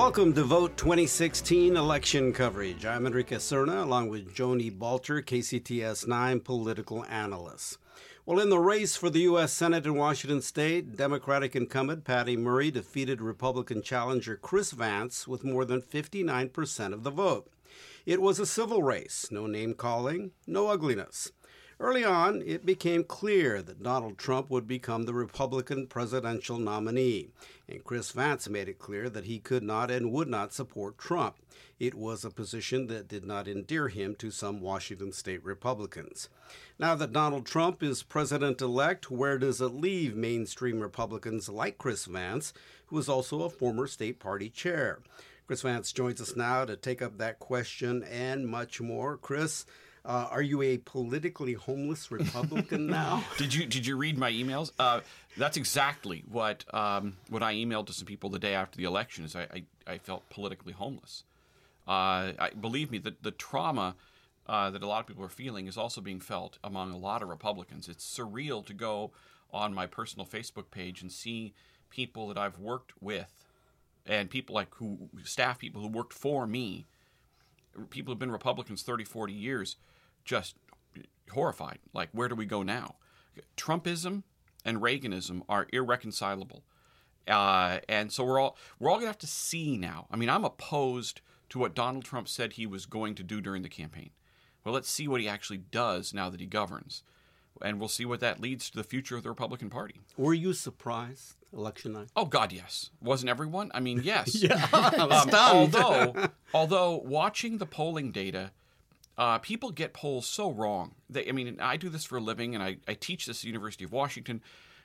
[0.00, 2.86] Welcome to Vote 2016 election coverage.
[2.86, 7.76] I'm Enrique Cerna along with Joni Balter, KCTS 9 political analyst.
[8.24, 9.52] Well, in the race for the U.S.
[9.52, 15.66] Senate in Washington state, Democratic incumbent Patty Murray defeated Republican challenger Chris Vance with more
[15.66, 17.50] than 59% of the vote.
[18.06, 21.30] It was a civil race, no name calling, no ugliness.
[21.80, 27.30] Early on, it became clear that Donald Trump would become the Republican presidential nominee,
[27.66, 31.36] and Chris Vance made it clear that he could not and would not support Trump.
[31.78, 36.28] It was a position that did not endear him to some Washington state Republicans.
[36.78, 42.04] Now that Donald Trump is president elect, where does it leave mainstream Republicans like Chris
[42.04, 42.52] Vance,
[42.88, 44.98] who is also a former state party chair?
[45.46, 49.16] Chris Vance joins us now to take up that question and much more.
[49.16, 49.64] Chris,
[50.04, 53.24] uh, are you a politically homeless Republican now?
[53.38, 54.72] did you did you read my emails?
[54.78, 55.00] Uh,
[55.36, 59.24] that's exactly what um, what I emailed to some people the day after the election.
[59.24, 61.24] Is I, I, I felt politically homeless.
[61.86, 63.96] Uh, I, believe me, the the trauma
[64.46, 67.22] uh, that a lot of people are feeling is also being felt among a lot
[67.22, 67.88] of Republicans.
[67.88, 69.12] It's surreal to go
[69.52, 71.52] on my personal Facebook page and see
[71.90, 73.44] people that I've worked with,
[74.06, 76.86] and people like who staff people who worked for me
[77.88, 79.76] people who've been Republicans 30, 40 years
[80.24, 80.56] just
[81.32, 81.78] horrified.
[81.92, 82.96] Like, where do we go now?
[83.56, 84.24] Trumpism
[84.64, 86.64] and Reaganism are irreconcilable.
[87.28, 90.06] Uh, and so we're all we're all gonna have to see now.
[90.10, 91.20] I mean, I'm opposed
[91.50, 94.10] to what Donald Trump said he was going to do during the campaign.
[94.64, 97.02] Well, let's see what he actually does now that he governs,
[97.62, 100.00] and we'll see what that leads to the future of the Republican Party.
[100.16, 102.08] Were you surprised election night?
[102.16, 102.90] Oh God, yes.
[103.00, 103.70] Wasn't everyone?
[103.74, 104.34] I mean, yes.
[104.42, 104.66] yeah.
[104.72, 108.52] um, although, although watching the polling data,
[109.18, 110.94] uh, people get polls so wrong.
[111.08, 113.42] They, I mean, I do this for a living, and I, I teach this at
[113.42, 114.42] the University of Washington,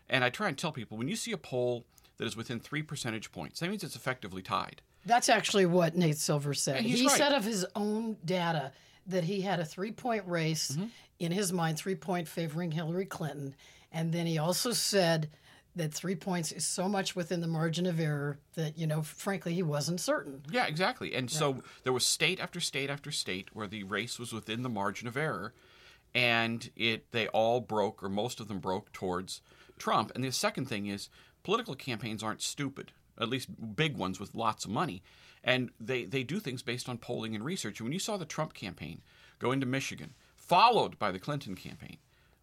[0.10, 1.86] and I try and tell people when you see a poll
[2.18, 4.82] that is within three percentage points, that means it's effectively tied.
[5.06, 6.82] That's actually what Nate Silver said.
[6.82, 7.16] he right.
[7.16, 8.72] said of his own data
[9.08, 10.86] that he had a three point race mm-hmm.
[11.20, 13.56] in his mind, three point favoring Hillary Clinton.
[13.92, 15.30] And then he also said
[15.76, 19.54] that three points is so much within the margin of error that you know frankly
[19.54, 21.38] he wasn't certain yeah exactly and yeah.
[21.38, 25.08] so there was state after state after state where the race was within the margin
[25.08, 25.54] of error
[26.14, 29.42] and it they all broke or most of them broke towards
[29.78, 31.10] trump and the second thing is
[31.44, 35.04] political campaigns aren't stupid at least big ones with lots of money
[35.46, 38.26] and they they do things based on polling and research and when you saw the
[38.26, 39.02] trump campaign
[39.40, 41.98] go into michigan followed by the clinton campaign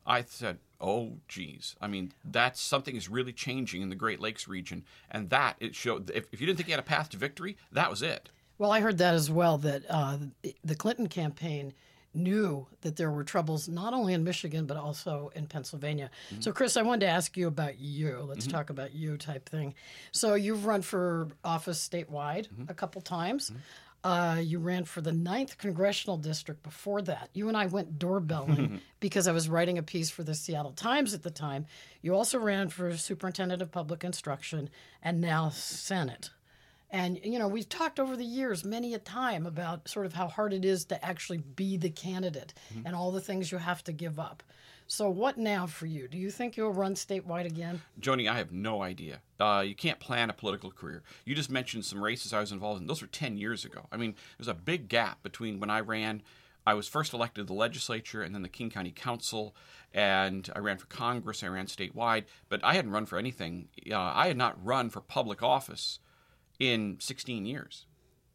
[0.06, 1.76] I said, oh, geez.
[1.80, 4.84] I mean, that's something is really changing in the Great Lakes region.
[5.10, 7.56] And that, it showed, if, if you didn't think you had a path to victory,
[7.70, 8.30] that was it.
[8.58, 10.18] Well, I heard that as well, that uh,
[10.64, 11.72] the Clinton campaign
[12.14, 16.10] knew that there were troubles not only in Michigan, but also in Pennsylvania.
[16.30, 16.42] Mm-hmm.
[16.42, 18.24] So, Chris, I wanted to ask you about you.
[18.28, 18.56] Let's mm-hmm.
[18.56, 19.74] talk about you type thing.
[20.12, 22.64] So, you've run for office statewide mm-hmm.
[22.68, 23.50] a couple times.
[23.50, 23.58] Mm-hmm.
[24.04, 27.30] Uh, you ran for the ninth congressional district before that.
[27.34, 31.14] You and I went doorbelling because I was writing a piece for the Seattle Times
[31.14, 31.66] at the time.
[32.00, 34.70] You also ran for superintendent of public instruction
[35.02, 36.30] and now Senate.
[36.92, 40.28] And, you know, we've talked over the years many a time about sort of how
[40.28, 42.86] hard it is to actually be the candidate mm-hmm.
[42.86, 44.42] and all the things you have to give up.
[44.86, 46.06] So, what now for you?
[46.06, 47.80] Do you think you'll run statewide again?
[47.98, 49.20] Joni, I have no idea.
[49.40, 51.02] Uh, you can't plan a political career.
[51.24, 52.86] You just mentioned some races I was involved in.
[52.86, 53.86] Those were 10 years ago.
[53.90, 56.20] I mean, there's a big gap between when I ran.
[56.66, 59.56] I was first elected to the legislature and then the King County Council,
[59.94, 61.42] and I ran for Congress.
[61.42, 63.68] I ran statewide, but I hadn't run for anything.
[63.90, 66.00] Uh, I had not run for public office
[66.62, 67.86] in 16 years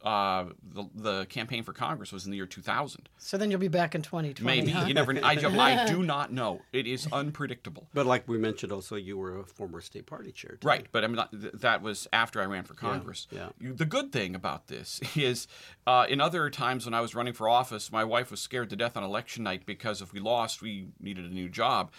[0.03, 3.09] uh, the, the campaign for Congress was in the year 2000.
[3.17, 4.61] So then you'll be back in 2020.
[4.61, 4.85] Maybe huh?
[4.85, 5.13] you never.
[5.23, 6.61] I, I do not know.
[6.71, 7.87] It is unpredictable.
[7.93, 10.57] But like we mentioned, also you were a former state party chair.
[10.61, 10.67] Too.
[10.67, 13.27] Right, but I mean that was after I ran for Congress.
[13.31, 13.49] Yeah.
[13.59, 13.71] yeah.
[13.75, 15.47] The good thing about this is,
[15.87, 18.75] uh, in other times when I was running for office, my wife was scared to
[18.75, 21.91] death on election night because if we lost, we needed a new job.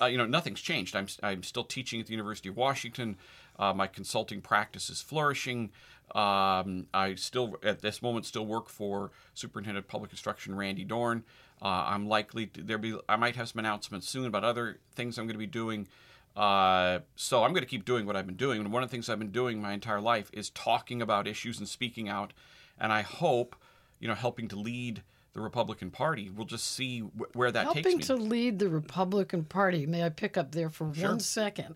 [0.00, 0.94] Uh, you know, nothing's changed.
[0.94, 3.16] I'm I'm still teaching at the University of Washington.
[3.58, 5.70] Uh, my consulting practice is flourishing.
[6.14, 11.24] Um, I still, at this moment, still work for Superintendent of Public Instruction Randy Dorn.
[11.60, 15.18] Uh, I'm likely to, there be I might have some announcements soon about other things
[15.18, 15.88] I'm going to be doing.
[16.36, 18.60] Uh, so I'm going to keep doing what I've been doing.
[18.60, 21.58] And one of the things I've been doing my entire life is talking about issues
[21.58, 22.34] and speaking out.
[22.78, 23.56] And I hope,
[23.98, 25.02] you know, helping to lead
[25.32, 26.30] the Republican Party.
[26.30, 28.06] We'll just see wh- where that helping takes me.
[28.06, 29.86] Helping to lead the Republican Party.
[29.86, 31.08] May I pick up there for sure.
[31.08, 31.74] one second?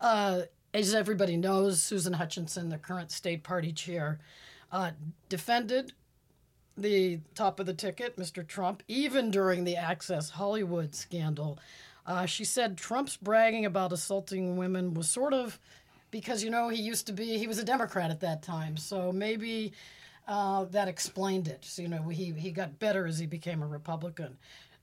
[0.00, 0.42] Uh,
[0.74, 4.20] as everybody knows, Susan Hutchison, the current state party chair,
[4.70, 4.90] uh,
[5.28, 5.92] defended
[6.76, 8.46] the top of the ticket, Mr.
[8.46, 11.58] Trump, even during the Access Hollywood scandal.
[12.06, 15.58] Uh, she said Trump's bragging about assaulting women was sort of
[16.10, 19.12] because you know he used to be he was a Democrat at that time, so
[19.12, 19.72] maybe
[20.26, 21.64] uh, that explained it.
[21.64, 24.38] So, you know, he he got better as he became a Republican.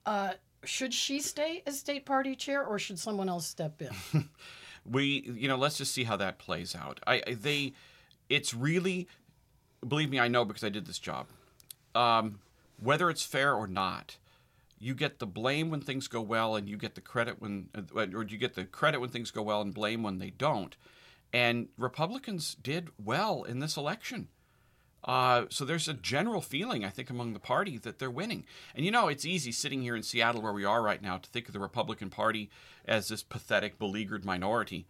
[0.05, 0.33] Uh,
[0.63, 4.29] should she stay as state party chair, or should someone else step in?
[4.89, 6.99] we, you know, let's just see how that plays out.
[7.07, 7.73] I, they,
[8.29, 9.07] it's really,
[9.87, 11.27] believe me, I know because I did this job.
[11.93, 12.39] Um,
[12.79, 14.17] whether it's fair or not,
[14.79, 18.23] you get the blame when things go well, and you get the credit when, or
[18.23, 20.75] you get the credit when things go well, and blame when they don't.
[21.31, 24.27] And Republicans did well in this election.
[25.05, 28.43] Uh, so there's a general feeling, I think, among the party that they're winning.
[28.75, 31.29] And you know, it's easy sitting here in Seattle, where we are right now, to
[31.29, 32.49] think of the Republican Party
[32.85, 34.87] as this pathetic, beleaguered minority.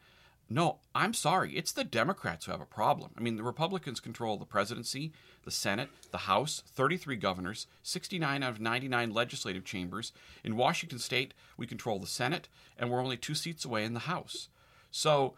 [0.50, 1.57] No, I'm sorry.
[1.57, 3.12] It's the Democrats who have a problem.
[3.17, 5.12] I mean, the Republicans control the presidency,
[5.44, 10.13] the Senate, the House, 33 governors, 69 out of 99 legislative chambers.
[10.44, 12.47] In Washington state, we control the Senate,
[12.77, 14.47] and we're only two seats away in the House.
[14.91, 15.33] So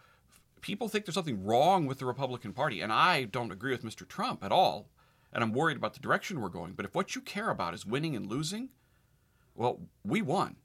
[0.67, 4.05] people think there's something wrong with the Republican Party, and I don't agree with Mr.
[4.05, 4.89] Trump at all,
[5.31, 6.73] and I'm worried about the direction we're going.
[6.73, 8.67] But if what you care about is winning and losing,
[9.55, 10.57] well, we won.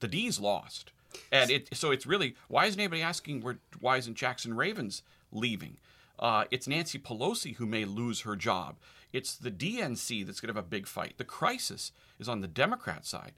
[0.00, 0.90] The D's lost.
[1.30, 5.78] And it, so it's really why isn't anybody asking where why isn't Jaxon Ravens leaving?
[6.18, 8.76] Uh, it's Nancy Pelosi who may lose her job.
[9.12, 11.14] It's the DNC that's going to have a big fight.
[11.16, 13.32] The crisis is on the Democrat side.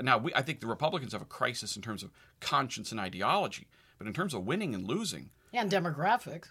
[0.00, 3.66] Now, we, I think the Republicans have a crisis in terms of conscience and ideology,
[3.96, 6.48] but in terms of winning and losing, and demographics.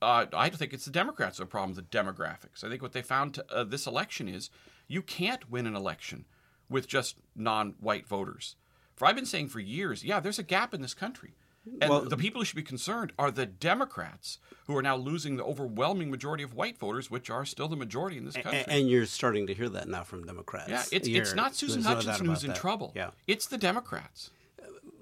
[0.00, 2.64] Uh, I think it's the Democrats are a problem with the demographics.
[2.64, 4.50] I think what they found to, uh, this election is
[4.88, 6.24] you can't win an election
[6.68, 8.56] with just non-white voters.
[8.94, 11.34] For I've been saying for years, yeah, there's a gap in this country.
[11.80, 15.36] And well, the people who should be concerned are the Democrats who are now losing
[15.36, 18.64] the overwhelming majority of white voters, which are still the majority in this country.
[18.66, 20.68] And, and you're starting to hear that now from Democrats.
[20.68, 22.56] Yeah, it's, it's not Susan Hutchison no who's in that.
[22.58, 22.92] trouble.
[22.94, 23.10] Yeah.
[23.26, 24.30] It's the Democrats.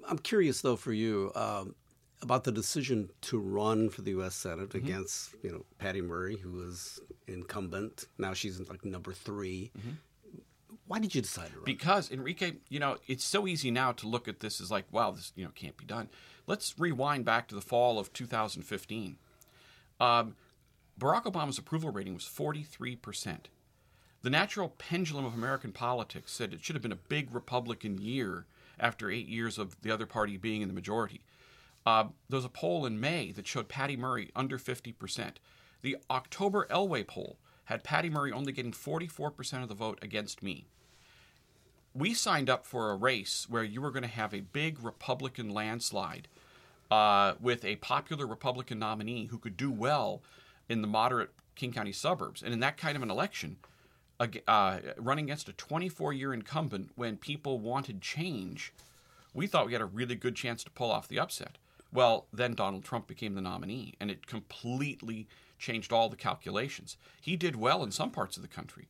[0.07, 1.31] I'm curious, though, for you.
[1.35, 1.75] Um,
[2.23, 4.35] about the decision to run for the U.S.
[4.35, 4.85] Senate mm-hmm.
[4.85, 8.05] against you know Patty Murray, who was incumbent.
[8.17, 9.89] Now she's like number 3 mm-hmm.
[10.85, 11.65] Why did you decide to run?
[11.65, 15.11] Because Enrique, you know, it's so easy now to look at this as like, wow,
[15.11, 16.09] this you know can't be done.
[16.45, 19.17] Let's rewind back to the fall of 2015.
[19.99, 20.35] Um,
[20.99, 23.49] Barack Obama's approval rating was 43 percent.
[24.23, 28.45] The natural pendulum of American politics said it should have been a big Republican year
[28.79, 31.21] after eight years of the other party being in the majority.
[31.85, 35.33] Uh, there was a poll in May that showed Patty Murray under 50%.
[35.81, 40.65] The October Elway poll had Patty Murray only getting 44% of the vote against me.
[41.93, 45.49] We signed up for a race where you were going to have a big Republican
[45.49, 46.27] landslide
[46.89, 50.21] uh, with a popular Republican nominee who could do well
[50.69, 52.41] in the moderate King County suburbs.
[52.41, 53.57] And in that kind of an election,
[54.19, 58.73] uh, running against a 24 year incumbent when people wanted change,
[59.33, 61.57] we thought we had a really good chance to pull off the upset.
[61.93, 65.27] Well, then Donald Trump became the nominee, and it completely
[65.59, 66.97] changed all the calculations.
[67.21, 68.89] He did well in some parts of the country,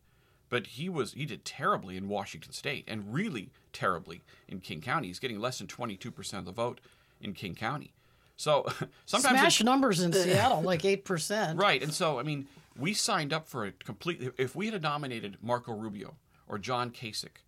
[0.49, 5.07] but he was he did terribly in Washington State and really terribly in King County.
[5.07, 6.79] He's getting less than 22% of the vote
[7.21, 7.93] in King County.
[8.37, 8.65] So
[9.05, 11.59] sometimes smash numbers in Seattle like 8%.
[11.59, 11.83] Right.
[11.83, 12.47] And so I mean,
[12.77, 16.15] we signed up for a completely if we had nominated Marco Rubio
[16.47, 17.43] or John Kasich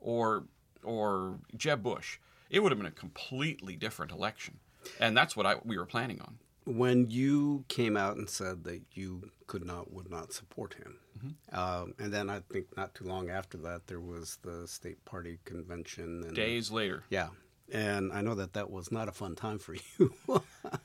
[0.00, 0.44] or
[0.84, 2.18] or Jeb Bush,
[2.50, 4.58] it would have been a completely different election
[5.00, 6.38] and that's what I we were planning on.
[6.64, 11.58] When you came out and said that you could not would not support him, mm-hmm.
[11.58, 15.38] um, and then I think not too long after that there was the state party
[15.44, 16.24] convention.
[16.26, 17.28] And, Days later, yeah,
[17.72, 20.14] and I know that that was not a fun time for you.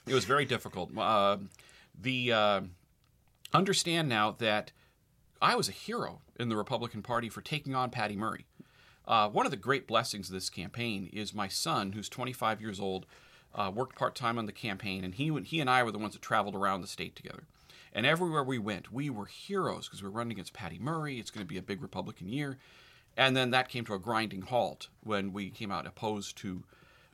[0.07, 0.97] it was very difficult.
[0.97, 1.37] Uh,
[1.99, 2.61] the uh,
[3.53, 4.71] understand now that
[5.41, 8.45] I was a hero in the Republican Party for taking on Patty Murray.
[9.05, 12.79] Uh, one of the great blessings of this campaign is my son, who's 25 years
[12.79, 13.05] old,
[13.55, 16.13] uh, worked part time on the campaign, and he he and I were the ones
[16.13, 17.43] that traveled around the state together.
[17.93, 21.19] And everywhere we went, we were heroes because we were running against Patty Murray.
[21.19, 22.57] It's going to be a big Republican year,
[23.15, 26.63] and then that came to a grinding halt when we came out opposed to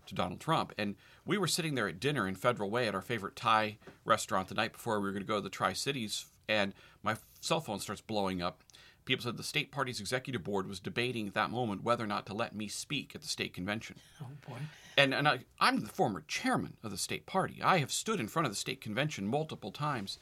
[0.06, 0.74] to Donald Trump.
[0.78, 4.48] And we were sitting there at dinner in Federal Way at our favorite Thai restaurant
[4.48, 7.62] the night before we were going to go to the Tri Cities, and my cell
[7.62, 8.64] phone starts blowing up.
[9.10, 12.28] People said the state party's executive board was debating at that moment whether or not
[12.28, 13.96] to let me speak at the state convention.
[14.22, 14.58] Oh boy!
[14.98, 17.60] And, and I, I'm the former chairman of the state party.
[17.64, 20.20] I have stood in front of the state convention multiple times.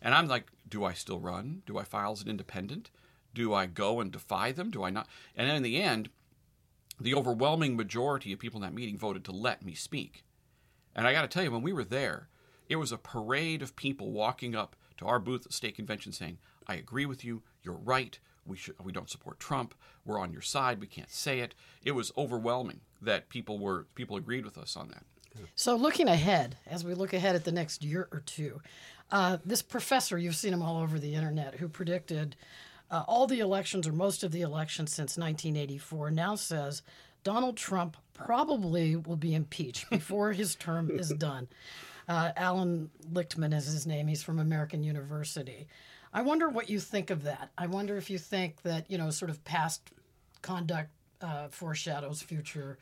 [0.00, 1.62] And I'm like, do I still run?
[1.66, 2.90] Do I file as an independent?
[3.34, 4.70] Do I go and defy them?
[4.70, 5.08] Do I not?
[5.34, 6.08] And in the end,
[7.00, 10.22] the overwhelming majority of people in that meeting voted to let me speak.
[10.94, 12.28] And I got to tell you, when we were there,
[12.68, 16.12] it was a parade of people walking up to our booth at the state convention
[16.12, 17.42] saying, I agree with you.
[17.64, 18.16] You're right.
[18.48, 19.74] We, should, we don't support Trump.
[20.04, 20.80] We're on your side.
[20.80, 21.54] We can't say it.
[21.84, 25.04] It was overwhelming that people were people agreed with us on that.
[25.54, 28.60] So, looking ahead, as we look ahead at the next year or two,
[29.10, 32.34] uh, this professor, you've seen him all over the internet, who predicted
[32.90, 36.82] uh, all the elections or most of the elections since 1984, now says
[37.24, 41.48] Donald Trump probably will be impeached before his term is done.
[42.08, 44.06] Uh, Alan Lichtman is his name.
[44.06, 45.68] He's from American University.
[46.12, 47.50] I wonder what you think of that.
[47.58, 49.90] I wonder if you think that, you know, sort of past
[50.42, 52.78] conduct uh, foreshadows future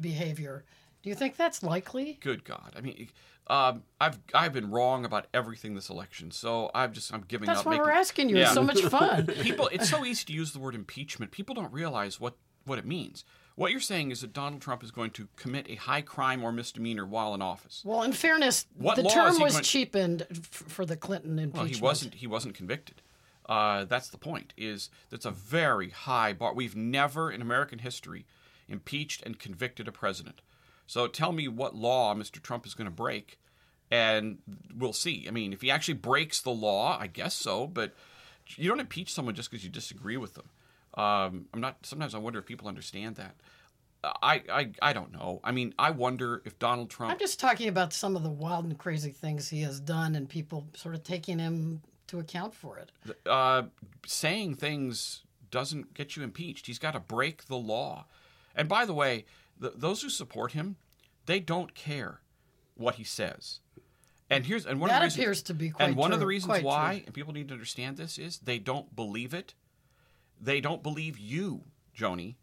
[0.00, 0.64] behavior.
[1.02, 2.18] Do you think that's likely?
[2.20, 2.74] Good God!
[2.76, 3.08] I mean,
[3.46, 7.60] um, I've I've been wrong about everything this election, so I'm just I'm giving That's
[7.60, 7.66] up.
[7.66, 8.36] why making- we're asking you.
[8.36, 8.44] Yeah.
[8.44, 9.26] It's so much fun.
[9.42, 11.32] People, it's so easy to use the word impeachment.
[11.32, 13.24] People don't realize what what it means.
[13.60, 16.50] What you're saying is that Donald Trump is going to commit a high crime or
[16.50, 17.82] misdemeanor while in office.
[17.84, 21.54] Well, in fairness, What the term was going- cheapened f- for the Clinton impeachment.
[21.56, 22.14] Well, he wasn't.
[22.14, 23.02] He wasn't convicted.
[23.44, 24.54] Uh, that's the point.
[24.56, 26.54] Is that's a very high bar.
[26.54, 28.24] We've never in American history
[28.66, 30.40] impeached and convicted a president.
[30.86, 32.40] So tell me what law Mr.
[32.40, 33.38] Trump is going to break,
[33.90, 34.38] and
[34.74, 35.26] we'll see.
[35.28, 37.66] I mean, if he actually breaks the law, I guess so.
[37.66, 37.94] But
[38.56, 40.48] you don't impeach someone just because you disagree with them.
[40.94, 41.84] Um, I'm not.
[41.86, 43.36] Sometimes I wonder if people understand that.
[44.02, 45.40] I, I I don't know.
[45.44, 47.12] I mean, I wonder if Donald Trump.
[47.12, 50.28] I'm just talking about some of the wild and crazy things he has done, and
[50.28, 52.90] people sort of taking him to account for it.
[53.26, 53.64] uh,
[54.06, 56.66] saying things doesn't get you impeached.
[56.66, 58.06] He's got to break the law.
[58.56, 59.26] And by the way,
[59.60, 60.76] th those who support him,
[61.26, 62.20] they don't care
[62.74, 63.60] what he says.
[64.30, 66.20] And here's and one That of the reasons, appears to be quite and one of
[66.20, 67.02] the reasons why, true.
[67.06, 69.54] and people need to understand this is they don't believe it.
[70.40, 71.62] They don't believe you,
[71.96, 72.36] Joni,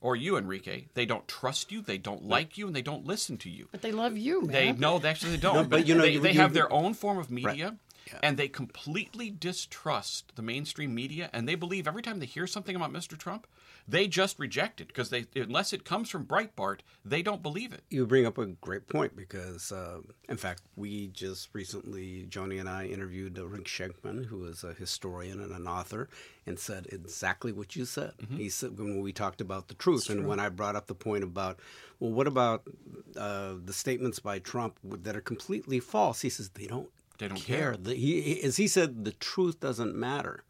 [0.00, 0.86] or you, Enrique.
[0.94, 1.80] They don't trust you.
[1.82, 3.68] They don't like you, and they don't listen to you.
[3.72, 4.52] But they love you, man.
[4.52, 5.54] They no, they actually they don't.
[5.54, 8.18] No, but you know, they, you- they you- have their own form of media, Yeah.
[8.22, 12.76] and they completely distrust the mainstream media, and they believe every time they hear something
[12.76, 13.16] about Mr.
[13.16, 13.46] Trump,
[13.90, 17.82] they just reject it because they unless it comes from Breitbart, they don't believe it.
[17.90, 22.68] You bring up a great point because, uh, in fact, we just recently, Joni and
[22.68, 26.08] I interviewed Rick Shenkman, who is a historian and an author,
[26.46, 28.12] and said exactly what you said.
[28.36, 31.24] He said when we talked about the truth, and when I brought up the point
[31.24, 31.58] about,
[31.98, 32.62] well, what about
[33.16, 36.20] uh, the statements by Trump that are completely false?
[36.20, 36.88] He says they don't.
[37.18, 37.72] They don't care.
[37.72, 37.76] care.
[37.76, 40.44] The, he, as he said, the truth doesn't matter.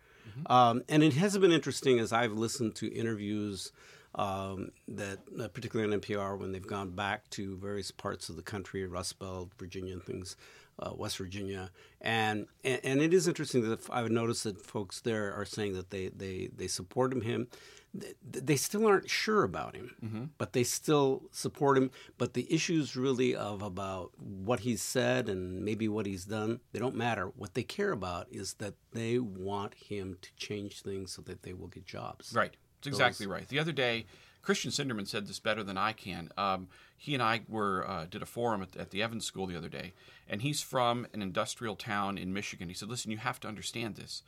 [0.46, 3.72] Um, and it has been interesting as I've listened to interviews
[4.14, 8.42] um, that, uh, particularly on NPR, when they've gone back to various parts of the
[8.42, 10.36] country, Rust Belt, Virginia, and things,
[10.80, 11.70] uh, West Virginia,
[12.00, 15.90] and, and and it is interesting that I've noticed that folks there are saying that
[15.90, 17.48] they they they support him.
[17.92, 21.90] They, they still aren't sure about him, but they still support him.
[22.18, 26.78] But the issues really of about what he's said and maybe what he's done, they
[26.78, 27.26] don't matter.
[27.36, 31.52] What they care about is that they want him to change things so that they
[31.52, 32.32] will get jobs.
[32.32, 32.54] Right.
[32.78, 33.46] It's exactly right.
[33.48, 34.06] The other day,
[34.42, 36.30] Christian Sinderman said this better than I can.
[36.36, 39.56] Um, he and I were uh, did a forum at, at the Evans School the
[39.56, 39.92] other day,
[40.28, 42.68] and he's from an industrial town in Michigan.
[42.68, 44.22] He said, "Listen, you have to understand this.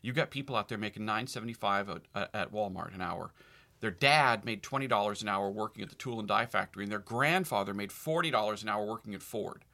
[0.00, 3.32] You've got people out there making nine seventy five at, Walmart an hour.
[3.80, 6.92] Their dad made twenty dollars an hour working at the tool and die factory, and
[6.92, 9.64] their grandfather made forty dollars an hour working at Ford."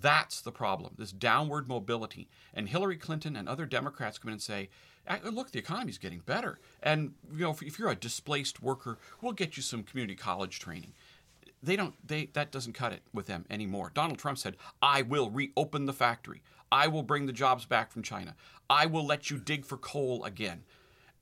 [0.00, 2.28] That's the problem, this downward mobility.
[2.52, 4.68] And Hillary Clinton and other Democrats come in and say,
[5.08, 6.58] "Ah, look, the economy's getting better.
[6.82, 10.58] And you know, if, if you're a displaced worker, we'll get you some community college
[10.58, 10.92] training.
[11.62, 13.90] They don't they that doesn't cut it with them anymore.
[13.94, 16.42] Donald Trump said, I will reopen the factory.
[16.70, 18.34] I will bring the jobs back from China.
[18.68, 20.64] I will let you dig for coal again.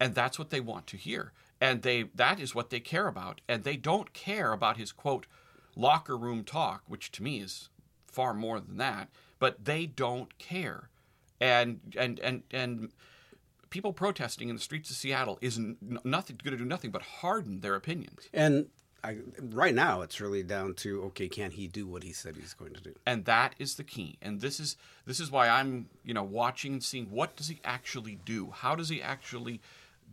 [0.01, 1.33] And that's what they want to hear.
[1.61, 3.41] And they that is what they care about.
[3.49, 5.27] And they don't care about his quote
[5.77, 7.69] locker room talk, which to me is
[8.07, 9.09] far more than that,
[9.39, 10.89] but they don't care.
[11.41, 12.93] And and and and
[13.73, 17.03] people protesting in the streets of Seattle is n- nothing going to do nothing but
[17.03, 18.29] harden their opinions.
[18.33, 18.67] And
[19.03, 22.55] I, right now, it's really down to okay, can he do what he said he's
[22.55, 22.95] going to do?
[23.05, 24.19] and that is the key.
[24.23, 24.77] And this is
[25.07, 28.51] this is why i'm you know watching and seeing what does he actually do?
[28.53, 29.61] How does he actually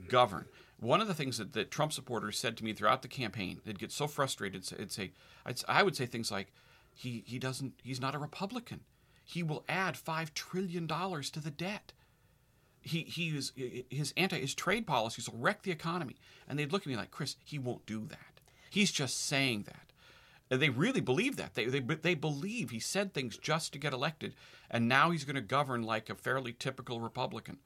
[0.07, 0.45] govern?
[0.79, 3.77] One of the things that, that trump supporters said to me throughout the campaign they'd
[3.77, 5.11] get so frustrated it'd say
[5.45, 6.47] I'd, i would say things like
[6.95, 8.79] he, he doesn't he's not a republican.
[9.23, 11.91] He will add five trillion dollars to the debt
[12.81, 13.51] he he is
[13.89, 16.15] his anti his trade policies will wreck the economy
[16.47, 19.89] and they'd look at me like chris he won't do that he's just saying that
[20.49, 21.53] and they really believe that.
[21.55, 24.33] They, they, they believe he said things just to get elected,
[24.69, 27.57] and now he's going to govern like a fairly typical Republican.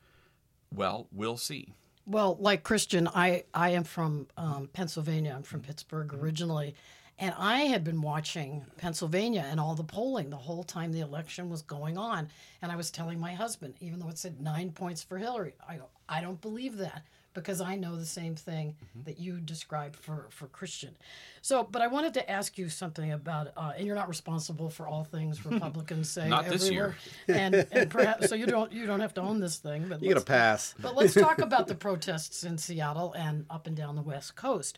[0.73, 1.73] Well, we'll see.
[2.05, 5.33] Well, like Christian, I, I am from um, Pennsylvania.
[5.35, 6.75] I'm from Pittsburgh originally.
[7.23, 11.49] And I had been watching Pennsylvania and all the polling the whole time the election
[11.49, 12.27] was going on.
[12.61, 15.77] And I was telling my husband, even though it said nine points for Hillary, I
[15.77, 17.03] go, I don't believe that
[17.33, 18.75] because I know the same thing
[19.05, 20.97] that you described for, for Christian.
[21.41, 24.85] So, but I wanted to ask you something about, uh, and you're not responsible for
[24.85, 26.97] all things Republicans say Not this everywhere,
[27.29, 30.09] and, and perhaps so you don't you don't have to own this thing, but You
[30.09, 30.75] got let's- pass.
[30.77, 34.77] but let's talk about the protests in Seattle and up and down the West Coast.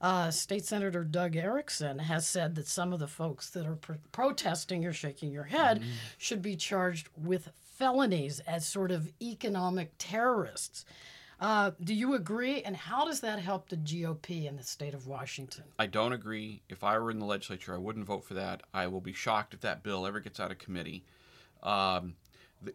[0.00, 3.96] Uh, State Senator Doug Ericksen has said that some of the folks that are pro-
[4.12, 5.82] protesting, you're shaking your head,
[6.18, 10.84] should be charged with felonies as sort of economic terrorists.
[11.40, 12.62] Uh, do you agree?
[12.62, 15.64] And how does that help the GOP in the state of Washington?
[15.78, 16.62] I don't agree.
[16.68, 18.62] If I were in the legislature, I wouldn't vote for that.
[18.74, 21.04] I will be shocked if that bill ever gets out of committee.
[21.62, 22.14] Um,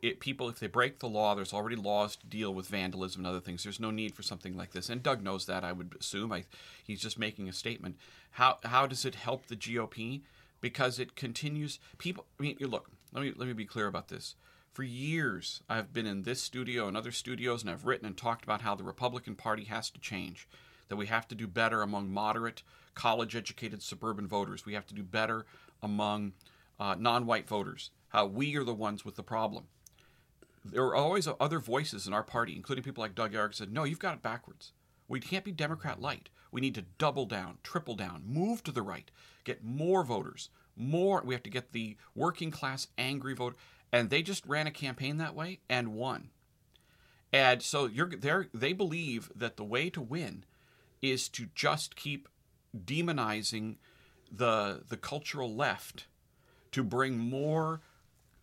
[0.01, 3.27] it, people, if they break the law, there's already laws to deal with vandalism and
[3.27, 3.63] other things.
[3.63, 4.89] There's no need for something like this.
[4.89, 5.63] And Doug knows that.
[5.63, 6.31] I would assume.
[6.31, 6.45] I,
[6.83, 7.97] he's just making a statement.
[8.31, 10.21] How how does it help the GOP?
[10.61, 11.79] Because it continues.
[11.97, 12.25] People.
[12.39, 12.89] I mean, look.
[13.13, 14.35] Let me let me be clear about this.
[14.71, 18.43] For years, I've been in this studio and other studios, and I've written and talked
[18.43, 20.47] about how the Republican Party has to change.
[20.89, 22.63] That we have to do better among moderate,
[22.95, 24.65] college educated suburban voters.
[24.65, 25.45] We have to do better
[25.81, 26.33] among
[26.79, 27.91] uh, non white voters.
[28.13, 29.65] How we are the ones with the problem.
[30.63, 33.83] There are always other voices in our party, including people like Doug Ericksen, said, No,
[33.83, 34.71] you've got it backwards.
[35.07, 36.29] We can't be Democrat light.
[36.51, 39.09] We need to double down, triple down, move to the right,
[39.43, 41.23] get more voters, more.
[41.25, 43.55] We have to get the working class angry vote.
[43.91, 46.29] And they just ran a campaign that way and won.
[47.31, 50.45] And so you're they they believe that the way to win
[51.01, 52.29] is to just keep
[52.77, 53.77] demonizing
[54.31, 56.05] the the cultural left
[56.71, 57.81] to bring more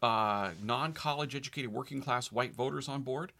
[0.02, 3.32] uh, non-college educated working class white voters on board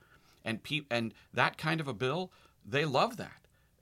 [0.44, 2.30] and pe- and that kind of a bill
[2.66, 3.32] they love that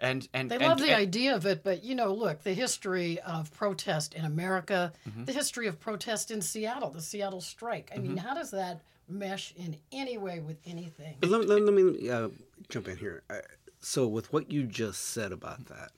[0.00, 2.54] and and They and- love the and- idea of it, but you know, look, the
[2.54, 5.25] history of protest in America, Mm-hmm.
[5.25, 7.90] the history of protest in Seattle, the Seattle strike.
[7.94, 8.26] I mean, Mm-hmm.
[8.26, 11.16] how does that mesh in any way with anything?
[11.20, 12.28] But let, let, let me uh,
[12.68, 13.23] jump in here.
[13.28, 13.38] Uh,
[13.80, 15.90] so, with what you just said about that,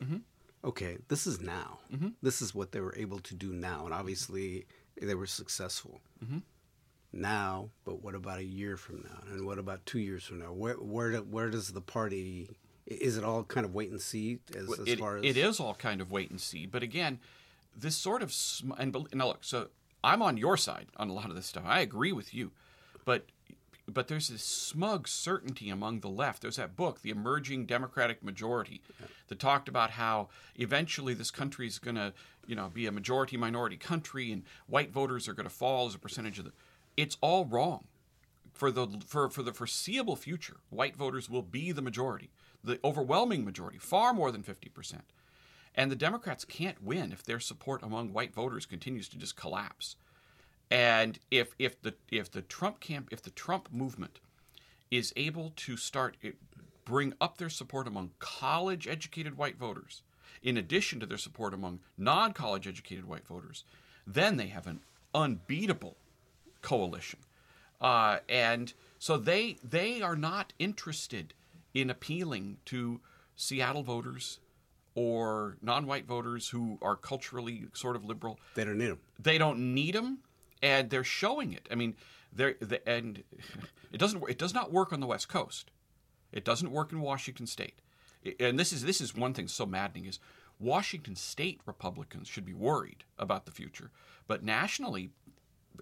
[0.65, 1.79] okay, this is now.
[2.23, 4.65] This is what they were able to do now, and obviously
[5.01, 6.01] they were successful.
[7.13, 10.53] Now, but what about a year from now, and what about two years from now?
[10.53, 12.49] Where where where does the party?
[12.87, 15.61] Is it all kind of wait and see as, as it, far as it is
[15.61, 16.67] all kind of wait and see.
[16.67, 17.19] But again,
[17.77, 19.69] this sort of sm- and now look, so
[20.03, 21.65] I'm on your side on a lot of this stuff.
[21.67, 22.53] I agree with you,
[23.05, 23.27] but
[23.87, 26.43] but there's this smug certainty among the left.
[26.43, 28.81] There's that book, The Emerging Democratic Majority,
[29.29, 32.13] that talked about how eventually this country is going to,
[32.47, 35.95] you know, be a majority minority country, and white voters are going to fall as
[35.95, 36.53] a percentage of the.
[37.01, 37.85] It's all wrong
[38.53, 42.29] for the for, for the foreseeable future, white voters will be the majority,
[42.63, 45.05] the overwhelming majority, far more than fifty percent.
[45.75, 49.97] And the Democrats can't win if their support among white voters continues to just collapse.
[50.71, 54.21] And if if the if the Trump camp if the Trump movement
[54.91, 56.37] is able to start it,
[56.85, 60.03] bring up their support among college educated white voters,
[60.43, 63.65] in addition to their support among non college educated white voters,
[64.07, 64.81] then they have an
[65.15, 65.97] unbeatable
[66.63, 67.21] coalition.
[67.81, 71.35] Uh, and so they they are not interested
[71.73, 73.01] in appealing to
[73.37, 74.39] Seattle voters
[74.95, 78.39] or non-white voters who are culturally sort of liberal.
[78.55, 78.99] they don't need them.
[79.19, 80.19] They don't need them,
[80.63, 81.69] and they're showing it.
[81.71, 81.95] I mean,
[82.33, 83.23] they're the, and
[83.93, 85.71] it doesn't it does not work on the West Coast.
[86.33, 87.81] It doesn't work in Washington State.
[88.39, 90.19] And this is this is one thing so maddening is
[90.59, 93.91] Washington State Republicans should be worried about the future,
[94.29, 95.11] but nationally,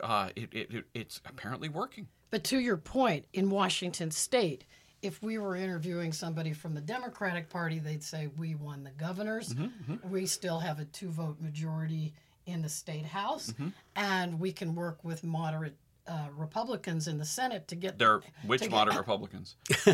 [0.03, 2.09] uh, it, it, it, it's apparently working.
[2.31, 4.65] But to your point, in Washington state,
[5.03, 9.55] if we were interviewing somebody from the Democratic Party, they'd say we won the governors.
[9.55, 12.13] Mm-hmm, We still have a two vote majority
[12.47, 13.69] in the state house, Mm-hmm.
[13.97, 18.27] and we can work with moderate uh, Republicans in the Senate to get There, to
[18.47, 19.57] which get- moderate Republicans?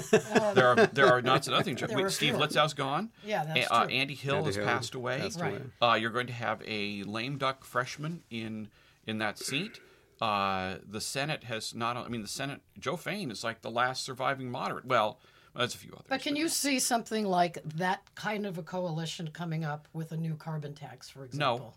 [0.54, 1.74] there are there are not nothing.
[1.74, 2.46] There Wait, are Steve fewer.
[2.46, 3.10] Litzow's gone.
[3.24, 3.94] Yeah, that's uh, true.
[3.94, 5.18] Andy Hill Andy has Hill passed away.
[5.18, 5.54] passed Right.
[5.54, 5.62] away.
[5.82, 8.68] Uh, you're going to have a lame duck freshman in
[9.06, 9.80] in that seat.
[10.20, 11.96] Uh, the Senate has not.
[11.96, 12.60] I mean, the Senate.
[12.78, 14.84] Joe Fain is like the last surviving moderate.
[14.84, 15.18] Well,
[15.56, 16.06] there's a few others.
[16.08, 20.16] But can you see something like that kind of a coalition coming up with a
[20.16, 21.74] new carbon tax, for example?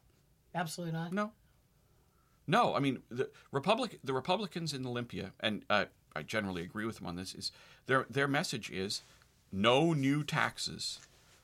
[0.53, 1.13] No, absolutely not.
[1.13, 1.31] No.
[2.47, 5.85] No, I mean the Republic, the Republicans in Olympia, and uh,
[6.15, 7.35] I generally agree with them on this.
[7.35, 7.51] Is
[7.87, 9.03] their their message is
[9.51, 10.99] no new taxes.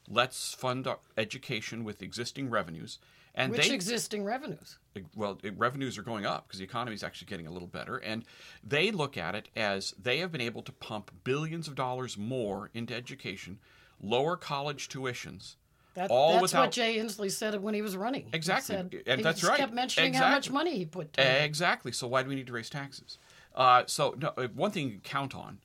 [0.07, 2.99] Let's fund our education with existing revenues,
[3.35, 4.77] and Which they existing revenues?
[5.15, 7.97] well, it, revenues are going up because the economy is actually getting a little better,
[7.97, 8.23] and
[8.63, 12.69] they look at it as they have been able to pump billions of dollars more
[12.73, 13.59] into education,
[14.01, 15.55] lower college tuitions,
[15.95, 18.29] That, all that's without what Jay Inslee said when he was running.
[18.33, 18.75] Exactly.
[18.75, 19.57] said- And that's right.
[19.57, 20.53] kept mentioning how much Exactly.
[20.53, 21.17] money he put.
[21.17, 21.91] Exactly.
[21.91, 23.17] So why do we need to raise taxes?
[23.55, 25.59] Uh, so no, uh, one thing you can count on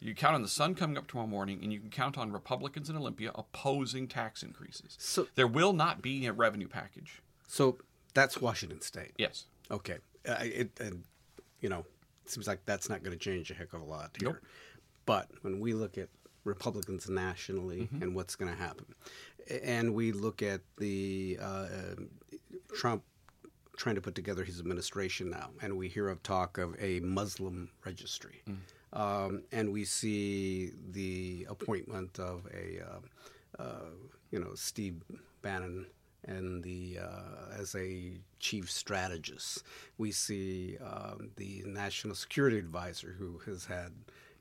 [0.00, 2.90] You count on the sun coming up tomorrow morning, and you can count on Republicans
[2.90, 4.96] in Olympia opposing tax increases.
[4.98, 7.22] So- there will not be a revenue package.
[7.48, 7.78] So
[8.14, 9.12] that's Washington State.
[9.16, 9.44] Yes.
[9.70, 9.98] Okay.
[10.28, 11.04] Uh, it, and,
[11.60, 11.84] you know,
[12.24, 14.28] it seems like that's not going to change a heck of a lot here.
[14.30, 14.38] Nope.
[15.06, 16.08] But when we look at
[16.44, 18.86] Republicans nationally and what's going to happen,
[19.62, 22.08] and we look at the uh, um,
[22.74, 23.02] Trump
[23.76, 27.70] trying to put together his administration now, and we hear of talk of a Muslim
[27.84, 28.42] registry,
[28.96, 33.90] um, and we see the appointment of a, uh, uh,
[34.30, 34.94] you know, Steve
[35.42, 35.86] Bannon
[36.26, 39.62] and the uh, as a chief strategist.
[39.98, 43.92] We see um, the national security advisor who has had.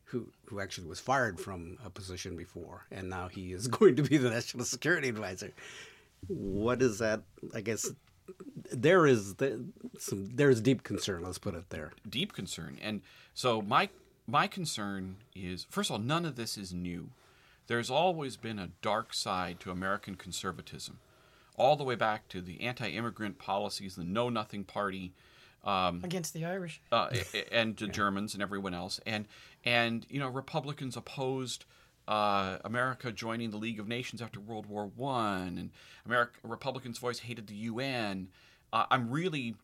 [0.09, 4.03] Who, who actually was fired from a position before, and now he is going to
[4.03, 5.51] be the national security advisor.
[6.27, 7.23] What is that?
[7.53, 7.89] I guess
[8.71, 9.65] there is the,
[9.97, 11.23] some there's deep concern.
[11.23, 11.91] Let's put it there.
[12.07, 12.77] deep concern.
[12.83, 13.01] And
[13.33, 13.89] so my
[14.27, 17.09] my concern is first of all, none of this is new.
[17.67, 20.99] There's always been a dark side to American conservatism,
[21.57, 25.13] all the way back to the anti-immigrant policies, the Know Nothing Party,
[26.03, 26.79] against the Irish.
[26.91, 27.09] uh,
[27.51, 29.27] and the Germans and everyone else, and
[29.63, 31.65] and you know Republicans opposed
[32.07, 35.71] uh, America joining the League of Nations after World War One, and
[36.05, 38.27] America Republicans' voice hated the UN.
[38.71, 39.55] Uh, I'm really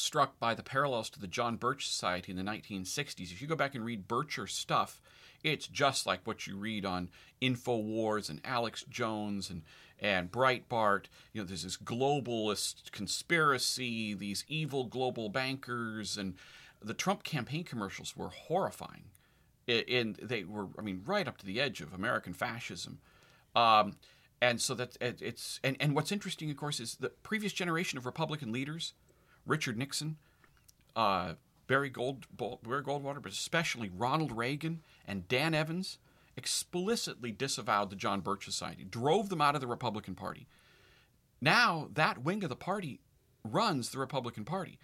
[0.00, 3.32] struck by the parallels to the John Birch Society in the 1960s.
[3.32, 5.00] If you go back and read Bircher stuff,
[5.42, 9.62] it's just like what you read on Infowars and Alex Jones and
[9.98, 11.04] and Breitbart.
[11.32, 16.34] You know, there's this globalist conspiracy, these evil global bankers, and
[16.82, 19.04] the Trump campaign commercials were horrifying.
[19.68, 22.98] And they were, I mean, right up to the edge of American fascism.
[23.56, 23.96] Um,
[24.40, 28.06] and so that it's and, and what's interesting, of course, is the previous generation of
[28.06, 28.92] Republican leaders,
[29.46, 30.16] Richard Nixon,
[30.94, 31.34] uh,
[31.66, 35.98] Barry Gold Barry Goldwater, but especially Ronald Reagan and Dan Evans,
[36.36, 40.46] explicitly disavowed the John Birch Society, drove them out of the Republican Party.
[41.40, 43.00] Now that wing of the party
[43.44, 44.78] runs the Republican Party,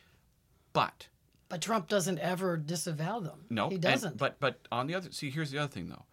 [0.72, 1.09] but
[1.48, 3.46] But Trump doesn't ever disavow them.
[3.51, 4.16] no, he doesn't.
[4.16, 6.05] but but on the other, see, here's the other thing though.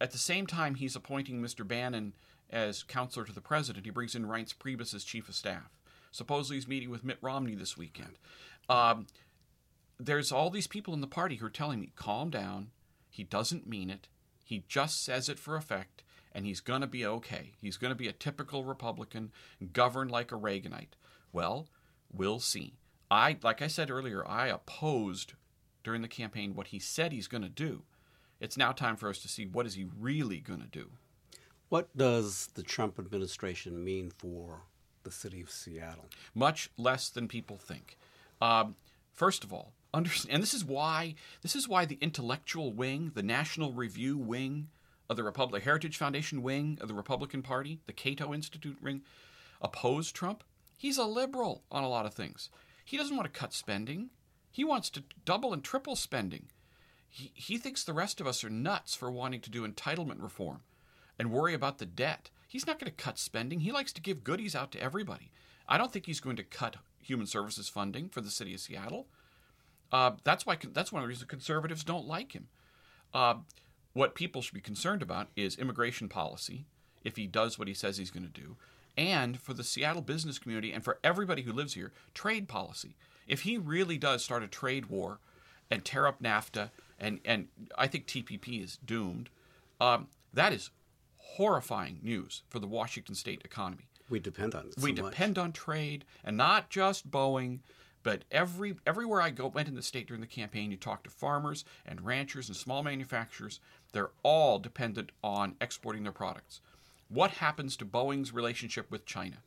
[0.00, 1.66] At the same time, he's appointing Mr.
[1.66, 2.14] Bannon
[2.48, 3.84] as counselor to the president.
[3.84, 5.70] He brings in Reince Priebus as chief of staff.
[6.10, 8.18] Supposedly, he's meeting with Mitt Romney this weekend.
[8.68, 9.06] Um,
[9.98, 12.70] there's all these people in the party who are telling me, calm down.
[13.08, 14.08] He doesn't mean it.
[14.44, 17.52] He just says it for effect, and he's going to be okay.
[17.60, 19.30] He's going to be a typical Republican,
[19.72, 20.94] governed like a Reaganite.
[21.32, 21.68] Well,
[22.12, 22.74] we'll see.
[23.10, 25.34] I, like I said earlier, I opposed
[25.84, 27.82] during the campaign what he said he's going to do.
[28.40, 30.90] It's now time for us to see what is he really going to do.
[31.68, 34.62] What does the Trump administration mean for
[35.02, 36.06] the city of Seattle?
[36.34, 37.96] much less than people think.
[38.40, 38.76] Um,
[39.12, 43.22] first of all, understand, and this is why this is why the intellectual wing, the
[43.22, 44.68] National Review wing
[45.08, 49.02] of the Republic Heritage Foundation wing of the Republican Party, the Cato Institute wing,
[49.60, 50.44] oppose Trump.
[50.78, 52.48] He's a liberal on a lot of things.
[52.84, 54.10] He doesn't want to cut spending.
[54.50, 56.46] He wants to double and triple spending.
[57.08, 60.60] He, he thinks the rest of us are nuts for wanting to do entitlement reform
[61.18, 62.30] and worry about the debt.
[62.50, 63.60] He's not going to cut spending.
[63.60, 65.30] He likes to give goodies out to everybody.
[65.68, 69.06] I don't think he's going to cut human services funding for the city of Seattle.
[69.92, 72.48] Uh, that's why that's one of the reasons conservatives don't like him.
[73.14, 73.34] Uh,
[73.92, 76.66] what people should be concerned about is immigration policy,
[77.04, 78.56] if he does what he says he's going to do,
[78.96, 82.96] and for the Seattle business community and for everybody who lives here, trade policy.
[83.28, 85.20] If he really does start a trade war
[85.70, 87.46] and tear up NAFTA, and, and
[87.78, 89.30] I think TPP is doomed,
[89.80, 90.70] um, that is
[91.36, 93.84] horrifying news for the Washington state economy.
[94.08, 94.74] We depend on it.
[94.80, 95.12] We so much.
[95.12, 97.60] depend on trade, and not just Boeing,
[98.02, 100.70] but every everywhere I go went in the state during the campaign.
[100.70, 103.60] You talk to farmers and ranchers and small manufacturers;
[103.92, 106.60] they're all dependent on exporting their products.
[107.08, 109.38] What happens to Boeing's relationship with China?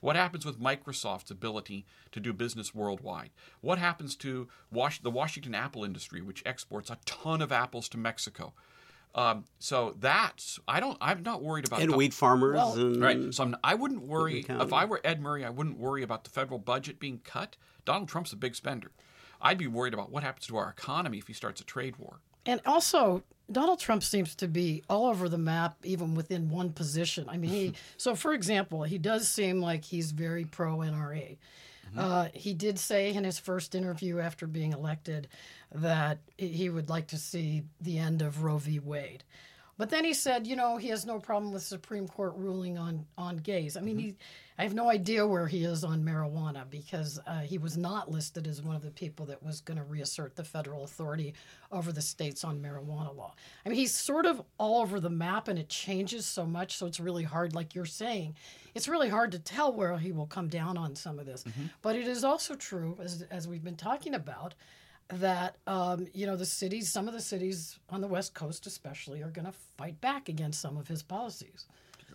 [0.00, 3.30] What happens with Microsoft's ability to do business worldwide?
[3.60, 7.98] What happens to Was- the Washington apple industry, which exports a ton of apples to
[7.98, 8.52] Mexico?
[9.18, 12.54] Um, so that's I don't I'm not worried about and the- wheat farmers.
[12.54, 13.34] Well- and, Right.
[13.34, 15.44] So I'm, I wouldn't worry if I were Ed Murray.
[15.44, 17.56] I wouldn't worry about the federal budget being cut.
[17.84, 18.92] Donald Trump's a big spender.
[19.40, 22.20] I'd be worried about what happens to our economy if he starts a trade war.
[22.46, 27.28] And also, Donald Trump seems to be all over the map, even within one position.
[27.28, 31.38] I mean, he, so for example, he does seem like he's very pro NRA.
[31.96, 35.28] Uh, he did say in his first interview after being elected
[35.72, 38.78] that he would like to see the end of Roe v.
[38.78, 39.24] Wade.
[39.78, 43.06] But then he said, you know, he has no problem with Supreme Court ruling on
[43.16, 43.76] on gays.
[43.76, 44.06] I mean, Mm-hmm.
[44.08, 44.16] he,
[44.58, 48.48] I have no idea where he is on marijuana because uh, he was not listed
[48.48, 51.34] as one of the people that was going to reassert the federal authority
[51.70, 53.34] over the states on marijuana law.
[53.64, 56.86] I mean, he's sort of all over the map, and it changes so much, so
[56.86, 57.54] it's really hard.
[57.54, 58.34] Like you're saying,
[58.74, 61.44] it's really hard to tell where he will come down on some of this.
[61.80, 64.54] But it is also true, as as we've been talking about
[65.08, 69.22] that um, you know the cities, some of the cities on the West Coast, especially,
[69.22, 71.66] are going to fight back against some of his policies.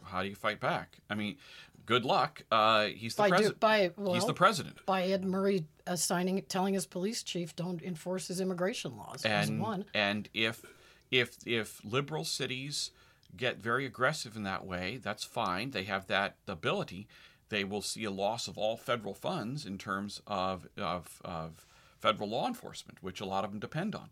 [0.04, 0.98] How do you fight back?
[1.10, 1.38] I mean,
[1.86, 2.44] good luck.
[2.52, 3.60] Uh, he's the president.
[3.60, 4.86] by well, he's the president.
[4.86, 9.26] by Ed Murray assigning, telling his police chief, don't enforce his immigration laws.
[9.26, 9.86] as and one.
[9.94, 10.64] and if
[11.12, 12.92] if if liberal cities
[13.36, 15.72] get very aggressive in that way, that's fine.
[15.72, 17.08] They have that ability.
[17.50, 21.66] They will see a loss of all federal funds in terms of of, of
[22.04, 24.10] federal law enforcement, which a lot of them depend on.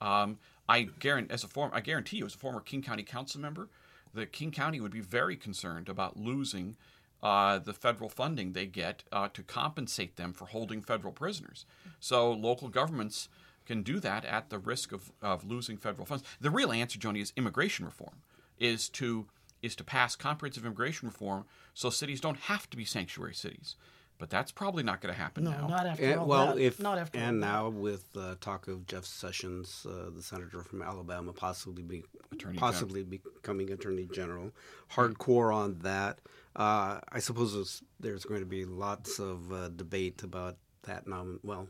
[0.00, 3.40] Um, I guarantee, as a form, I guarantee you, as a former King County Council
[3.40, 3.68] member,
[4.12, 6.76] the King County would be very concerned about losing
[7.22, 11.64] uh, the federal funding they get uh, to compensate them for holding federal prisoners.
[12.00, 13.28] So local governments
[13.66, 16.24] can do that at the risk of, of losing federal funds.
[16.40, 18.16] The real answer, Joni, is immigration reform.
[18.58, 19.26] Is to
[19.62, 23.76] is to pass comprehensive immigration reform so cities don't have to be sanctuary cities.
[24.18, 25.66] But that's probably not going to happen No, now.
[25.68, 26.58] not after And, all well, that.
[26.60, 27.46] if not after all and that.
[27.46, 32.02] now with uh, talk of Jeff Sessions, uh, the senator from Alabama, possibly be
[32.32, 34.50] Attorney possibly becoming attorney general,
[34.92, 36.18] hardcore on that.
[36.56, 41.06] Uh, I suppose there's, there's going to be lots of uh, debate about that.
[41.06, 41.68] Nom- well,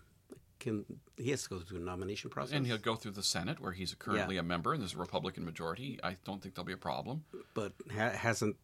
[0.59, 0.85] can
[1.17, 2.55] he has to go through a nomination process?
[2.55, 5.45] And he'll go through the Senate, where he's currently a member, and there's a Republican
[5.45, 6.01] majority.
[6.03, 7.25] I don't think there'll be a problem.
[7.55, 8.57] but ha- hasn't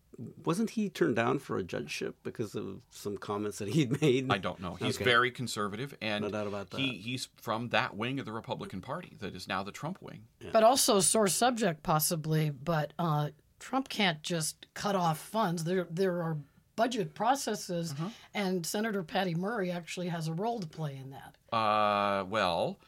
[0.44, 4.30] wasn't he turned down for a judgeship because of some comments that he'd made?
[4.32, 4.74] I don't know.
[4.74, 5.04] He's Okay.
[5.04, 6.96] very conservative, and No doubt about He, that.
[7.00, 10.24] he's from that wing of the Republican Party that is now the Trump wing.
[10.52, 12.50] but also sore subject possibly.
[12.50, 15.64] But uh, Trump can't just cut off funds.
[15.64, 16.36] There there are
[16.76, 18.08] budget processes, Uh-huh.
[18.34, 21.36] and Senator Patty Murray actually has a role to play in that.
[21.56, 22.78] Uh, well,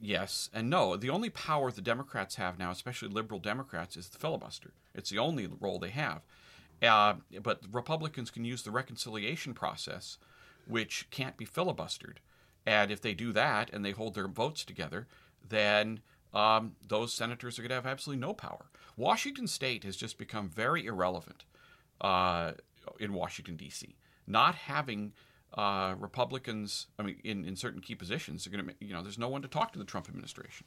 [0.00, 0.96] yes and no.
[0.96, 4.72] The only power the Democrats have now, especially liberal Democrats, is the filibuster.
[4.94, 6.22] It's the only role they have.
[6.82, 10.18] Uh, but Republicans can use the reconciliation process,
[10.66, 12.16] which can't be filibustered.
[12.66, 15.06] And if they do that and they hold their votes together,
[15.48, 16.00] then
[16.34, 18.66] um, those senators are going to have absolutely no power.
[18.96, 21.44] Washington State has just become very irrelevant
[22.00, 22.52] uh,
[23.00, 23.96] in Washington D.C.
[24.26, 25.12] Not having
[25.54, 29.18] uh, Republicans, I mean, in, in certain key positions, are going to, you know, there's
[29.18, 30.66] no one to talk to the Trump administration.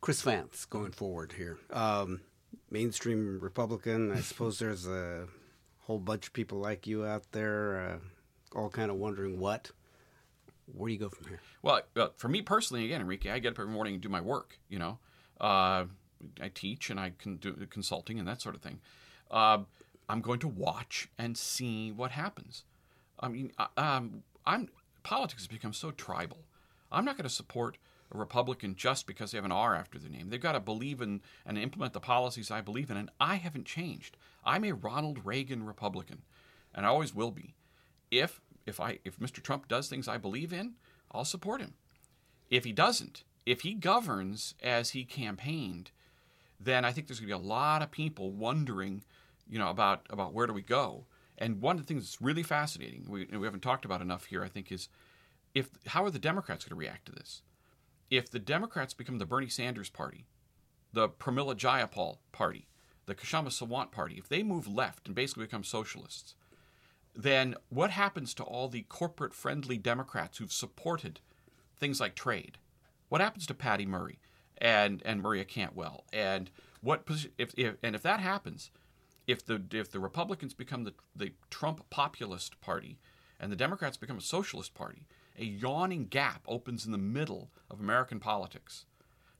[0.00, 1.58] Chris Vance going forward here.
[1.70, 2.20] Um,
[2.70, 4.12] mainstream Republican.
[4.12, 5.26] I suppose there's a
[5.80, 8.00] whole bunch of people like you out there,
[8.54, 9.70] uh, all kind of wondering what.
[10.74, 11.40] Where do you go from here?
[11.62, 14.20] Well, uh, for me personally, again, Enrique, I get up every morning and do my
[14.20, 14.58] work.
[14.68, 14.98] You know,
[15.40, 15.84] uh,
[16.40, 18.80] I teach and I can do consulting and that sort of thing.
[19.30, 19.58] Uh,
[20.08, 22.64] I'm going to watch and see what happens.
[23.20, 24.68] I mean, I- um, I'm
[25.02, 26.38] politics has become so tribal.
[26.90, 27.78] I'm not going to support
[28.12, 30.30] a Republican just because they have an R after their name.
[30.30, 33.66] They've got to believe in and implement the policies I believe in, and I haven't
[33.66, 34.16] changed.
[34.44, 36.22] I'm a Ronald Reagan Republican,
[36.74, 37.54] and I always will be.
[38.10, 39.42] If if I if Mr.
[39.42, 40.74] Trump does things I believe in,
[41.10, 41.74] I'll support him.
[42.50, 45.90] If he doesn't, if he governs as he campaigned,
[46.60, 49.02] then I think there's going to be a lot of people wondering,
[49.48, 51.06] you know, about about where do we go.
[51.38, 54.42] And one of the things that's really fascinating, we, we haven't talked about enough here,
[54.42, 54.88] I think, is
[55.54, 57.42] if how are the Democrats going to react to this?
[58.10, 60.26] If the Democrats become the Bernie Sanders party,
[60.92, 62.68] the Pramila Jayapal party,
[63.06, 66.34] the Kshama Sawant party, if they move left and basically become socialists,
[67.14, 71.20] then what happens to all the corporate friendly Democrats who've supported
[71.76, 72.58] things like trade?
[73.08, 74.18] What happens to Patty Murray
[74.58, 76.04] and, and Maria Cantwell?
[76.12, 78.70] And what if, if and if that happens,
[79.26, 82.98] if the if the Republicans become the the Trump populist party
[83.40, 85.06] and the Democrats become a socialist party,
[85.38, 88.86] a yawning gap opens in the middle of American politics.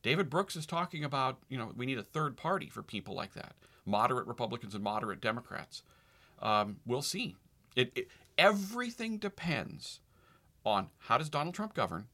[0.03, 3.35] David Brooks is talking about, you know, we need a third party for people like
[3.35, 3.55] that,
[3.85, 5.83] moderate Republicans and moderate Democrats.
[6.41, 7.37] Um, we'll see.
[7.75, 10.01] It, it, everything depends
[10.65, 12.07] on how does Donald Trump govern,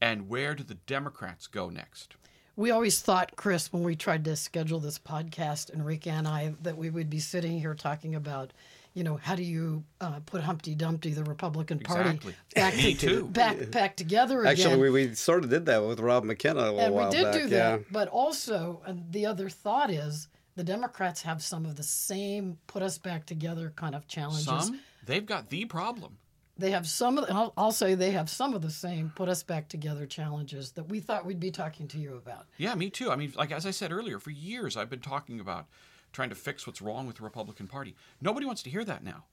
[0.00, 2.16] and where do the Democrats go next.
[2.56, 6.76] We always thought, Chris, when we tried to schedule this podcast, Enrique and I, that
[6.76, 8.52] we would be sitting here talking about,
[8.94, 12.34] you know, how do you uh, put Humpty Dumpty, the Republican Party, Exactly.
[12.54, 13.24] back, Me to- too.
[13.26, 14.52] back back together again.
[14.52, 17.24] Actually, we, we sort of did that with Rob McKenna a little and we did
[17.24, 17.34] back.
[17.34, 17.80] do that.
[17.80, 17.84] Yeah.
[17.90, 22.82] But also, and the other thought is the Democrats have some of the same put
[22.82, 24.44] us back together kind of challenges.
[24.44, 26.18] Some they've got the problem.
[26.56, 29.28] they have some of the, I'll, I'll say they have some of the same put
[29.28, 32.46] us back together challenges that we thought we'd be talking to you about.
[32.58, 33.10] Yeah, me too.
[33.10, 35.66] I mean, like as I said earlier, for years I've been talking about
[36.14, 37.94] trying to fix what's wrong with the Republican Party.
[38.20, 39.24] Nobody wants to hear that now.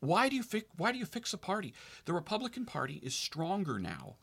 [0.00, 1.72] Why do you fix why do you fix a party?
[2.04, 4.16] The Republican Party is stronger now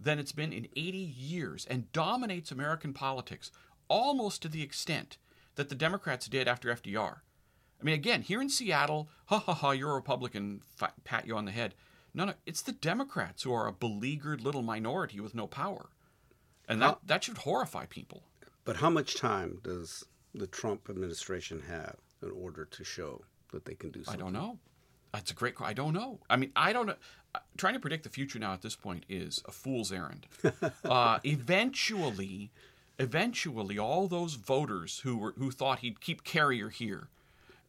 [0.00, 3.50] than it's been in 80 years and dominates American politics
[3.88, 5.18] almost to the extent
[5.54, 7.20] that the Democrats did after FDR.
[7.80, 10.62] I mean, again, here in Seattle, ha ha ha, you're a Republican,
[11.04, 11.74] pat you on the head.
[12.14, 15.90] No, no, it's the Democrats who are a beleaguered little minority with no power.
[16.68, 18.22] And that, that should horrify people.
[18.64, 20.04] But how much time does
[20.36, 23.22] the Trump administration have in order to show
[23.52, 24.20] that they can do something?
[24.20, 24.58] I don't know.
[25.12, 25.54] That's a great.
[25.60, 26.20] I don't know.
[26.28, 26.96] I mean, I don't know.
[27.34, 30.26] Uh, trying to predict the future now at this point is a fool's errand.
[30.84, 32.50] uh, eventually,
[32.98, 37.08] eventually, all those voters who were who thought he'd keep Carrier here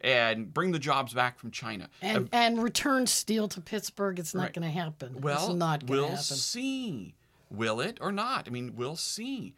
[0.01, 4.33] and bring the jobs back from China and uh, and return steel to Pittsburgh, it's
[4.33, 4.53] not right.
[4.53, 5.21] going to happen.
[5.21, 6.23] Well, it's not we'll happen.
[6.23, 7.15] see.
[7.49, 8.47] Will it or not?
[8.47, 9.55] I mean, we'll see.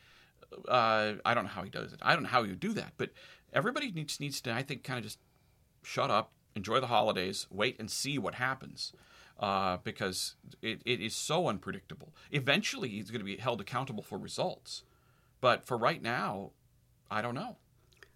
[0.67, 1.99] Uh, I don't know how he does it.
[2.01, 2.93] I don't know how you do that.
[2.97, 3.11] But
[3.53, 5.19] everybody needs needs to, I think, kind of just
[5.83, 8.93] shut up, enjoy the holidays, wait and see what happens.
[9.39, 12.13] Uh, because it, it is so unpredictable.
[12.29, 14.83] Eventually, he's going to be held accountable for results.
[15.39, 16.51] But for right now,
[17.09, 17.55] I don't know.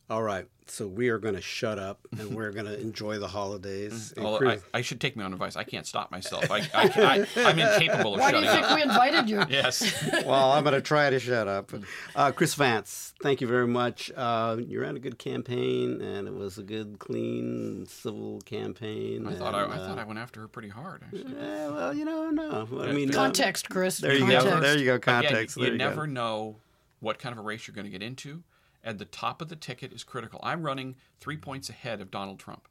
[0.09, 0.47] All right.
[0.67, 4.13] So we are going to shut up and we're going to enjoy the holidays.
[4.17, 5.55] I, I, should take my own advice.
[5.55, 6.49] I can't stop myself.
[6.49, 8.53] I, I, am incapable of Why shutting up.
[8.61, 8.75] Why do you think up.
[8.75, 9.43] we invited you?
[9.49, 10.23] yes.
[10.25, 11.71] well, I'm going to try to shut up.
[12.15, 14.11] Uh, Chris Vance, thank you very much.
[14.15, 19.25] Uh, you ran a good campaign, and it was a good, clean, civil campaign.
[19.25, 21.03] I and, thought I, I, thought I went after her pretty hard.
[21.03, 21.33] Actually.
[21.33, 22.67] Yeah, well, you know, no.
[22.81, 23.97] I mean, context, Chris.
[23.97, 24.47] There you context.
[24.47, 24.59] go.
[24.59, 24.99] There you go.
[24.99, 25.57] Context.
[25.57, 26.13] Again, you, you never go.
[26.13, 26.55] know
[26.99, 28.43] what kind of a race you're going to get into
[28.83, 30.39] and the top of the ticket is critical.
[30.43, 32.67] I'm running three points ahead of Donald Trump.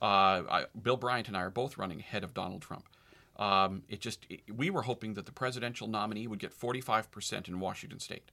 [0.00, 2.88] Uh, I, Bill Bryant and I are both running ahead of Donald Trump.
[3.36, 7.60] Um, it just it, we were hoping that the presidential nominee would get 45% in
[7.60, 8.30] Washington State.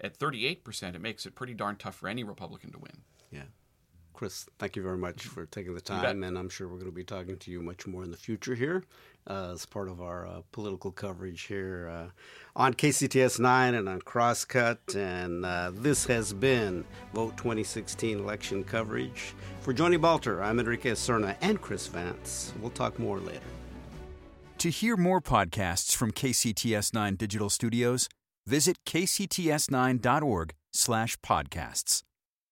[0.00, 2.98] At 38%, it makes it pretty darn tough for any Republican to win.
[3.32, 3.42] Yeah.
[4.12, 6.92] Chris, thank you very much for taking the time, and I'm sure we're going to
[6.92, 8.84] be talking to you much more in the future here
[9.28, 12.06] uh, as part of our uh, political coverage here uh,
[12.56, 14.96] on KCTS 9 and on Crosscut.
[14.96, 19.34] And uh, this has been Vote 2016 election coverage.
[19.60, 22.52] For Joni Balter, I'm Enrique Cerna and Chris Vance.
[22.60, 23.40] We'll talk more later.
[24.58, 28.08] To hear more podcasts from KCTS 9 Digital Studios,
[28.44, 32.02] visit kcts9.org slash podcasts.